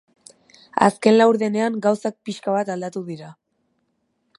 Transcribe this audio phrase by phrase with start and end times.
[0.85, 3.33] Azken laurdenean, gauzak pixka bat aldatu dira.